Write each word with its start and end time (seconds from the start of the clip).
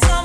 the. 0.00 0.21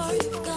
sorry 0.00 0.49